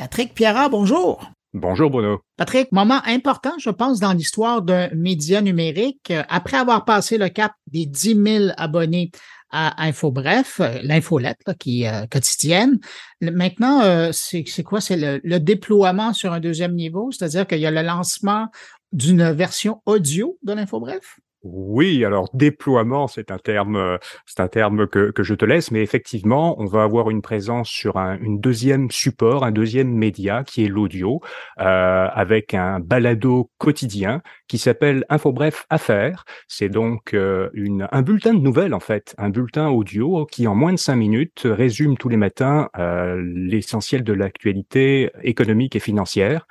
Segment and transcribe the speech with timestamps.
[0.00, 1.30] Patrick Pierrat, bonjour.
[1.52, 2.20] Bonjour Bruno.
[2.38, 6.10] Patrick, moment important, je pense, dans l'histoire d'un média numérique.
[6.30, 9.10] Après avoir passé le cap des 10 000 abonnés
[9.50, 12.78] à InfoBref, euh, l'infolette qui est euh, quotidienne.
[13.20, 14.80] Maintenant, euh, c'est quoi?
[14.80, 18.46] C'est le, le, déploiement sur un deuxième niveau, c'est-à-dire qu'il y a le lancement
[18.92, 21.18] d'une version audio de l'InfoBref?
[21.42, 23.96] Oui, alors déploiement, c'est un terme, euh,
[24.26, 27.70] c'est un terme que, que je te laisse, mais effectivement, on va avoir une présence
[27.70, 31.22] sur un une deuxième support, un deuxième média qui est l'audio,
[31.58, 36.24] euh, avec un balado quotidien qui s'appelle Infobref Affaires.
[36.48, 40.54] C'est donc euh, une, un bulletin de nouvelles en fait, un bulletin audio qui en
[40.54, 46.46] moins de cinq minutes résume tous les matins euh, l'essentiel de l'actualité économique et financière,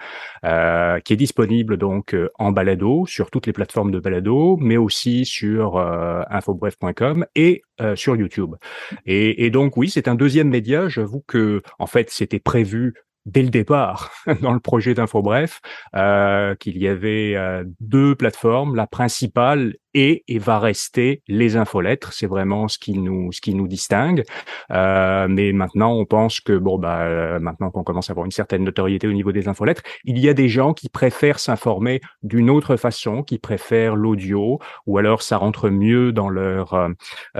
[0.45, 5.77] euh, qui est disponible donc en balado sur toutes les plateformes de balado, aussi sur
[5.77, 8.55] euh, infobref.com et euh, sur YouTube.
[9.05, 10.87] Et, donc oui, c'est un deuxième média.
[10.89, 12.93] J'avoue que en fait, c'était prévu
[13.25, 14.11] dès le départ
[14.41, 15.61] dans le projet d'InfoBref
[15.95, 17.35] euh, qu'il y avait
[17.79, 22.13] deux plateformes, la principale et, et va rester les infolettres.
[22.13, 24.23] C'est vraiment ce qui nous ce qui nous distingue.
[24.71, 28.31] Euh, mais maintenant, on pense que bon bah euh, maintenant qu'on commence à avoir une
[28.31, 32.49] certaine notoriété au niveau des infolettres, il y a des gens qui préfèrent s'informer d'une
[32.49, 36.89] autre façon, qui préfèrent l'audio, ou alors ça rentre mieux dans leur euh,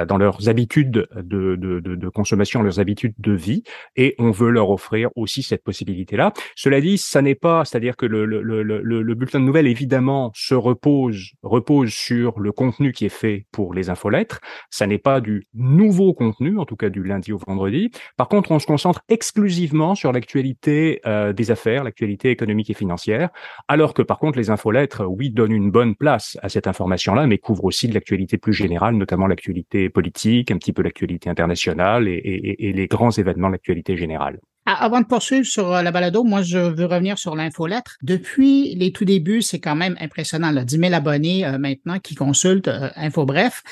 [0.07, 3.63] dans leurs habitudes de, de, de, de, consommation, leurs habitudes de vie,
[3.95, 6.33] et on veut leur offrir aussi cette possibilité-là.
[6.55, 10.31] Cela dit, ça n'est pas, c'est-à-dire que le, le, le, le, bulletin de nouvelles évidemment
[10.33, 14.39] se repose repose sur le contenu qui est fait pour les infolettres.
[14.69, 17.91] Ça n'est pas du nouveau contenu, en tout cas du lundi au vendredi.
[18.17, 23.29] Par contre, on se concentre exclusivement sur l'actualité euh, des affaires, l'actualité économique et financière,
[23.67, 27.37] alors que par contre, les infolettres, oui, donnent une bonne place à cette information-là, mais
[27.37, 32.13] couvrent aussi de l'actualité plus générale, notamment l'actualité politique, un petit peu l'actualité internationale et,
[32.13, 34.39] et, et les grands événements de l'actualité générale.
[34.77, 37.97] Avant de poursuivre sur euh, la balado, moi, je veux revenir sur l'infolettre.
[38.03, 40.51] Depuis les tout débuts, c'est quand même impressionnant.
[40.51, 43.63] Là, 10 000 abonnés euh, maintenant qui consultent euh, InfoBref.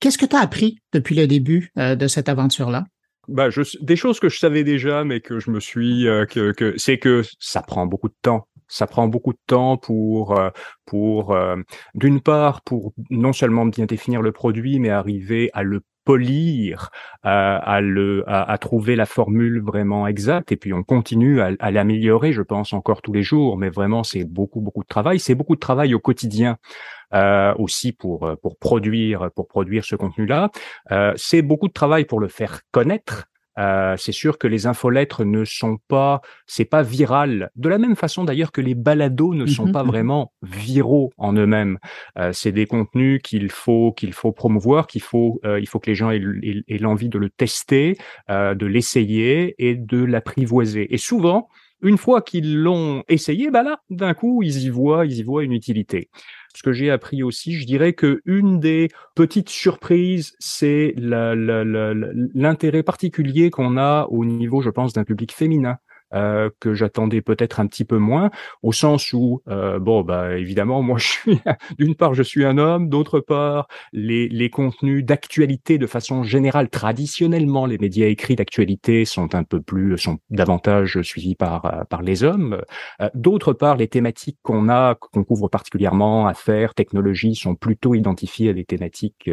[0.00, 2.84] Qu'est-ce que tu as appris depuis le début de cette aventure-là?
[3.28, 6.74] Bah, je, des choses que je savais déjà, mais que je me suis, que, que
[6.76, 8.46] c'est que ça prend beaucoup de temps.
[8.68, 10.38] Ça prend beaucoup de temps pour,
[10.84, 11.34] pour,
[11.94, 16.90] d'une part, pour non seulement bien définir le produit, mais arriver à le polir,
[17.22, 20.52] à, à le, à, à, trouver la formule vraiment exacte.
[20.52, 23.58] Et puis on continue à, à l'améliorer, je pense encore tous les jours.
[23.58, 25.20] Mais vraiment, c'est beaucoup beaucoup de travail.
[25.20, 26.56] C'est beaucoup de travail au quotidien.
[27.14, 30.50] Euh, aussi pour pour produire pour produire ce contenu-là.
[30.90, 33.28] Euh, c'est beaucoup de travail pour le faire connaître
[33.58, 37.50] euh, c'est sûr que les infolettres ne sont pas, c'est pas viral.
[37.56, 41.12] De la même façon d'ailleurs que les balados ne sont mmh pas mmh vraiment viraux
[41.16, 41.78] en eux-mêmes.
[42.18, 45.90] Euh, c'est des contenus qu'il faut qu'il faut promouvoir, qu'il faut euh, il faut que
[45.90, 46.20] les gens aient,
[46.68, 47.96] aient l'envie de le tester,
[48.30, 50.92] euh, de l'essayer et de l'apprivoiser.
[50.92, 51.48] Et souvent,
[51.82, 55.44] une fois qu'ils l'ont essayé, bah là, d'un coup, ils y voient, ils y voient
[55.44, 56.10] une utilité
[56.56, 63.50] ce que j'ai appris aussi, je dirais que une des petites surprises, c'est l'intérêt particulier
[63.50, 65.76] qu'on a au niveau, je pense, d'un public féminin.
[66.14, 68.30] Euh, que j'attendais peut-être un petit peu moins,
[68.62, 71.40] au sens où, euh, bon, bah évidemment, moi, je suis,
[71.78, 77.66] d'une part, je suis un homme, d'autre part, les, contenus d'actualité de façon générale, traditionnellement,
[77.66, 82.22] les médias écrits d'actualité sont un peu plus, sont davantage suivis par euh, par les
[82.22, 82.62] hommes.
[83.14, 88.52] D'autre part, les thématiques qu'on a, qu'on couvre particulièrement, affaires, technologies, sont plutôt identifiées à
[88.52, 89.28] des thématiques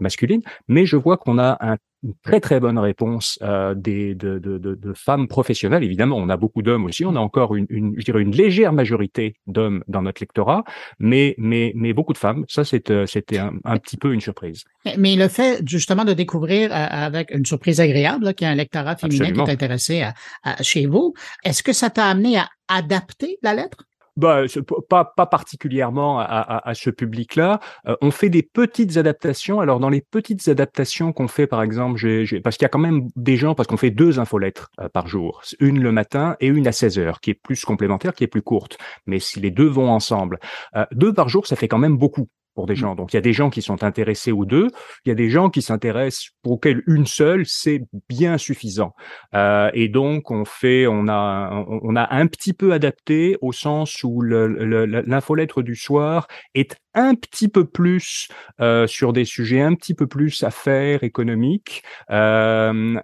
[0.00, 0.42] masculines.
[0.68, 4.58] Mais je vois qu'on a un une très très bonne réponse euh, des de, de,
[4.58, 5.84] de, de, femmes professionnelles.
[5.84, 7.04] Évidemment, on a beaucoup d'hommes aussi.
[7.04, 10.64] On a encore une, une, je dirais une légère majorité d'hommes dans notre lectorat,
[10.98, 12.44] mais mais mais beaucoup de femmes.
[12.48, 14.64] Ça, euh, c'était un, un, petit peu une surprise.
[14.98, 18.56] Mais, le fait justement de découvrir euh, avec une surprise agréable qu'il y a un
[18.56, 20.04] lectorat féminin qui est intéressé
[20.42, 21.14] à, chez vous,
[21.44, 23.84] est-ce que ça t'a amené à adapter la lettre?
[24.16, 24.42] Bah,
[24.88, 27.60] pas, pas particulièrement à, à, à ce public-là.
[27.86, 29.60] Euh, on fait des petites adaptations.
[29.60, 32.00] Alors, dans les petites adaptations qu'on fait, par exemple,
[32.42, 35.06] parce qu'il y a quand même des gens, parce qu'on fait deux infolettres euh, par
[35.06, 38.28] jour, une le matin et une à 16 heures, qui est plus complémentaire, qui est
[38.28, 38.78] plus courte.
[39.06, 40.38] Mais si les deux vont ensemble,
[40.76, 42.76] euh, deux par jour, ça fait quand même beaucoup pour des mmh.
[42.76, 42.94] gens.
[42.94, 44.68] Donc il y a des gens qui sont intéressés aux deux,
[45.04, 48.92] il y a des gens qui s'intéressent pour lesquels une seule c'est bien suffisant.
[49.34, 54.02] Euh, et donc on fait, on a, on a un petit peu adapté au sens
[54.04, 58.28] où l'infolettre du soir est un petit peu plus
[58.60, 61.82] euh, sur des sujets un petit peu plus affaires économiques.
[62.10, 63.00] Euh,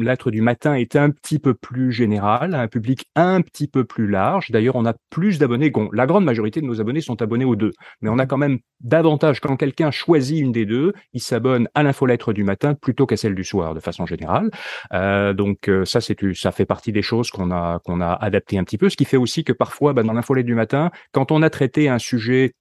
[0.00, 4.08] L'être du matin est un petit peu plus général, un public un petit peu plus
[4.08, 4.50] large.
[4.50, 5.70] D'ailleurs, on a plus d'abonnés.
[5.70, 8.38] Bon, la grande majorité de nos abonnés sont abonnés aux deux, mais on a quand
[8.38, 13.06] même davantage quand quelqu'un choisit une des deux, il s'abonne à l'infolettre du matin plutôt
[13.06, 14.50] qu'à celle du soir, de façon générale.
[14.92, 18.58] Euh, donc euh, ça, c'est ça fait partie des choses qu'on a qu'on a adapté
[18.58, 21.30] un petit peu, ce qui fait aussi que parfois, bah, dans l'infolettre du matin, quand
[21.30, 22.54] on a traité un sujet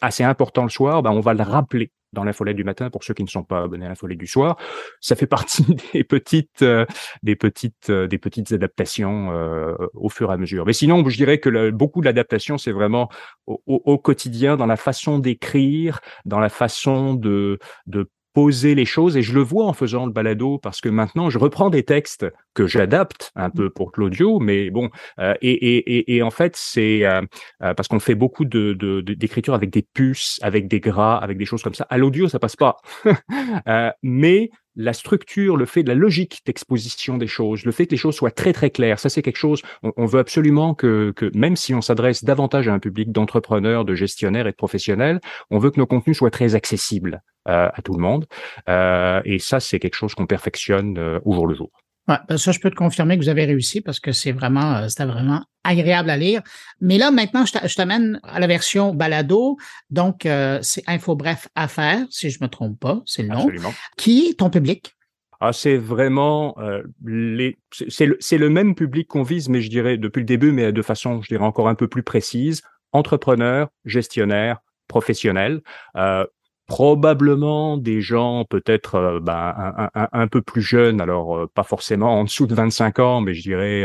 [0.00, 3.14] assez important le soir, ben on va le rappeler dans l'infolette du matin pour ceux
[3.14, 4.56] qui ne sont pas abonnés à l'infolette du soir.
[5.00, 6.84] Ça fait partie des petites, euh,
[7.22, 10.66] des petites, euh, des petites adaptations euh, au fur et à mesure.
[10.66, 13.08] Mais sinon, je dirais que beaucoup de l'adaptation, c'est vraiment
[13.46, 19.16] au, au, quotidien, dans la façon d'écrire, dans la façon de, de poser les choses
[19.16, 22.26] et je le vois en faisant le balado parce que maintenant je reprends des textes
[22.54, 27.04] que j'adapte un peu pour l'audio mais bon euh, et, et, et, en fait c'est
[27.04, 27.22] euh,
[27.62, 31.44] euh, parce qu'on fait beaucoup de d'écriture avec des puces avec des gras avec des
[31.44, 31.86] choses comme ça.
[31.90, 32.76] À l'audio ça passe pas.
[34.02, 37.96] Mais la structure, le fait de la logique d'exposition des choses, le fait que les
[37.96, 41.56] choses soient très très claires, ça c'est quelque chose, on, veut absolument que, que, même
[41.56, 45.20] si on s'adresse davantage à un public d'entrepreneurs, de gestionnaires et de professionnels,
[45.50, 47.22] on veut que nos contenus soient très accessibles.
[47.48, 48.26] Euh, à tout le monde.
[48.68, 51.81] Euh, et ça, c'est quelque chose qu'on perfectionne euh, au jour le jour.
[52.08, 54.88] Ouais, ben ça, je peux te confirmer que vous avez réussi parce que c'est vraiment,
[54.88, 56.42] c'était vraiment agréable à lire.
[56.80, 59.56] Mais là, maintenant, je t'amène à la version balado.
[59.90, 60.26] Donc,
[60.62, 63.42] c'est Info Bref Affaires, si je me trompe pas, c'est le nom.
[63.42, 63.72] Absolument.
[63.96, 64.96] Qui est ton public?
[65.38, 66.56] Ah, c'est vraiment
[67.04, 67.58] les,
[67.88, 70.82] c'est le, le, même public qu'on vise, mais je dirais depuis le début, mais de
[70.82, 72.62] façon, je dirais encore un peu plus précise.
[72.92, 74.58] Entrepreneurs, gestionnaires,
[74.92, 75.62] professionnels.
[75.96, 76.26] Euh,
[76.72, 82.24] probablement des gens peut-être euh, ben, un, peu plus jeunes, alors euh, pas forcément en
[82.24, 83.84] dessous de 25 ans, mais je dirais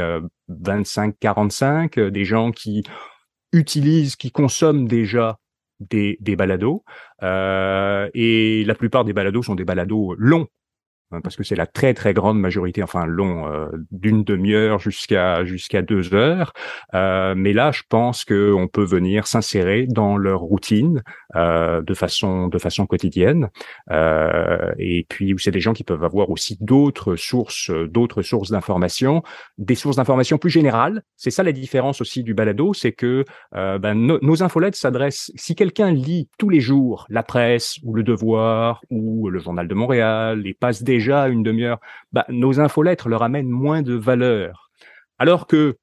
[0.50, 2.86] 25-45, euh, des gens qui
[3.51, 5.38] utilisent, qui consomment déjà
[5.81, 6.86] des, des balados.
[7.22, 10.48] et la plupart des balados sont des balados longs,
[11.24, 15.81] parce que c'est la très très grande majorité, enfin long, euh, d'une demi-heure jusqu'à jusqu'à
[15.81, 16.54] deux heures.
[16.94, 21.04] Euh, mais là, je pense que on peut venir s'insérer dans leur routine
[21.36, 23.50] euh, de façon de façon quotidienne.
[23.92, 29.24] Euh, et puis, c'est des gens qui peuvent avoir aussi d'autres sources d'autres sources d'informations,
[29.57, 31.03] des sources d'informations plus générales.
[31.15, 33.24] C'est ça la différence aussi du balado, c'est que
[33.56, 35.31] euh, ben, nos infolettes s'adressent.
[35.36, 39.74] Si quelqu'un lit tous les jours la presse ou le Devoir ou le Journal de
[39.74, 41.80] Montréal et passe des déjà une demi-heure,
[42.12, 44.70] bah, nos infolettres leur amènent moins de valeur.
[45.20, 45.78] Alors que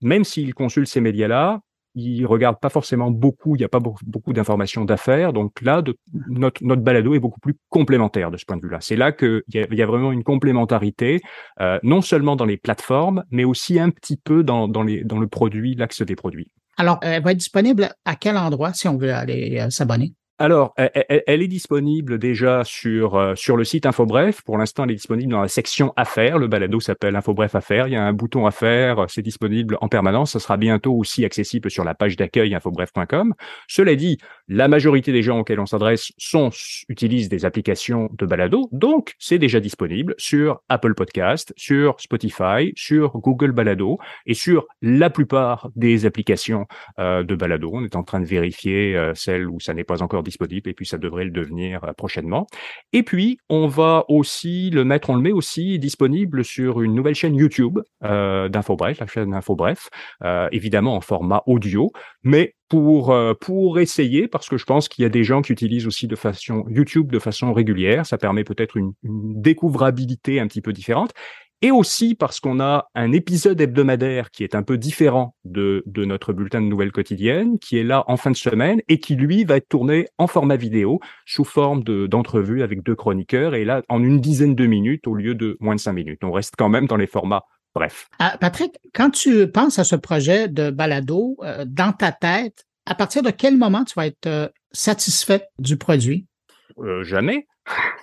[0.00, 1.60] même s'ils consultent ces médias-là,
[1.94, 5.32] ils regardent pas forcément beaucoup, il n'y a pas beaucoup d'informations d'affaires.
[5.32, 5.82] Donc là,
[6.28, 8.78] notre, notre balado est beaucoup plus complémentaire de ce point de vue-là.
[8.80, 11.20] C'est là qu'il y, y, a vraiment une complémentarité,
[11.60, 16.02] euh, non seulement dans les plateformes, mais aussi un petit peu dans le produit, l'axe
[16.02, 16.52] des produits.
[16.76, 20.14] Alors, elle va être disponible à quel endroit si on veut aller euh, s'abonner?
[20.40, 24.42] Alors, elle, est disponible déjà sur euh, sur le site InfoBref.
[24.42, 26.38] Pour l'instant, elle est disponible dans la section Affaires.
[26.38, 27.88] Le balado s'appelle InfoBref Affaires.
[27.88, 29.06] Il y a un bouton Affaires.
[29.08, 30.32] C'est disponible en permanence.
[30.32, 33.34] Ça sera bientôt aussi accessible sur la page d'accueil infobref.com.
[33.66, 36.50] Cela dit, la majorité des gens auxquels on s'adresse sont
[36.88, 38.68] utilisent des applications de balado.
[38.70, 45.10] Donc, c'est déjà disponible sur Apple Podcast, sur Spotify, sur Google Balado et sur la
[45.10, 46.66] plupart des applications
[47.00, 47.70] euh, de balado.
[47.72, 50.74] On est en train de vérifier euh, celles où ça n'est pas encore disponible et
[50.74, 52.46] puis ça devrait le devenir euh, prochainement.
[52.92, 57.14] Et puis, on va aussi le mettre, on le met aussi disponible sur une nouvelle
[57.14, 59.88] chaîne YouTube euh, d'InfoBref, la chaîne InfoBref,
[60.24, 61.90] euh, évidemment en format audio,
[62.22, 65.86] mais pour pour essayer parce que je pense qu'il y a des gens qui utilisent
[65.86, 70.74] aussi de façon YouTube de façon régulière, ça permet peut-être une découvrabilité un petit peu
[70.74, 71.14] différente
[71.62, 76.04] et aussi parce qu'on a un épisode hebdomadaire qui est un peu différent de, de
[76.04, 79.44] notre bulletin de nouvelles quotidiennes, qui est là en fin de semaine et qui, lui,
[79.44, 84.02] va être tourné en format vidéo, sous forme d'entrevue avec deux chroniqueurs, et là, en
[84.02, 86.22] une dizaine de minutes au lieu de moins de cinq minutes.
[86.22, 87.44] On reste quand même dans les formats
[87.74, 88.08] brefs.
[88.18, 92.94] Ah, Patrick, quand tu penses à ce projet de balado, euh, dans ta tête, à
[92.94, 96.26] partir de quel moment tu vas être euh, satisfait du produit?
[96.78, 97.47] Euh, jamais.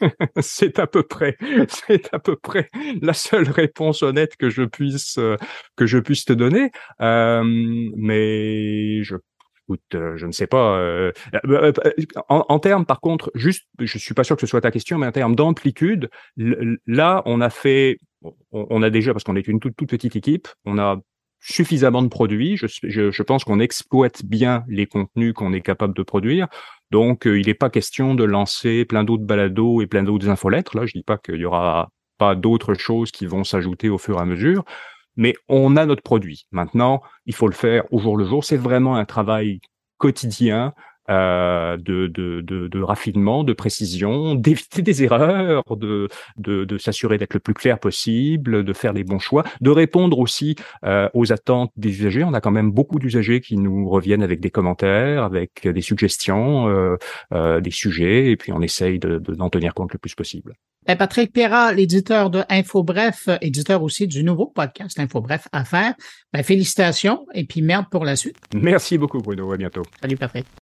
[0.39, 2.69] c'est à peu près, c'est à peu près
[3.01, 5.38] la seule réponse honnête que je puisse euh,
[5.75, 6.72] que je puisse te donner.
[7.01, 7.43] Euh,
[7.95, 9.15] mais je
[9.93, 10.77] euh, je ne sais pas.
[10.79, 11.12] Euh,
[12.29, 15.07] en, termes, par contre, juste, je suis pas sûr que ce soit ta question, mais
[15.07, 18.00] en termes d'amplitude, là, on a fait,
[18.51, 20.98] on, a déjà, parce qu'on est une toute, petite équipe, on a
[21.39, 22.57] suffisamment de produits.
[22.57, 26.48] Je pense qu'on exploite bien les contenus qu'on est capable de produire.
[26.92, 30.77] Donc, euh, il n'est pas question de lancer plein d'autres balados et plein d'autres infolettres.
[30.77, 34.18] Là, je dis pas qu'il y aura pas d'autres choses qui vont s'ajouter au fur
[34.18, 34.63] et à mesure,
[35.15, 36.46] mais on a notre produit.
[36.51, 38.44] Maintenant, il faut le faire au jour le jour.
[38.44, 39.60] C'est vraiment un travail
[39.98, 40.74] quotidien
[41.10, 47.18] euh, de, de, de, de, raffinement, de précision, d'éviter des erreurs, de, de, de s'assurer
[47.18, 51.32] d'être le plus clair possible, de faire les bons choix, de répondre aussi euh, aux
[51.32, 52.24] attentes des usagers.
[52.24, 56.68] On a quand même beaucoup d'usagers qui nous reviennent avec des commentaires, avec des suggestions,
[56.68, 56.96] euh,
[57.34, 60.54] euh, des sujets, et puis on essaye d'en de, tenir compte le plus possible.
[60.86, 65.96] Ben, Patrick Perra, l'éditeur de InfoBref, éditeur aussi du nouveau podcast InfoBref à faire.
[66.32, 68.38] Ben, félicitations et puis merde pour la suite.
[68.54, 69.84] Merci beaucoup Bruno, à bientôt.
[70.02, 70.46] Salut Patrick.